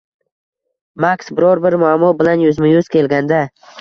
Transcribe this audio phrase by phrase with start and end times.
[1.05, 3.45] Mask biror-bir muammo bilan yuzma-yuz kelganda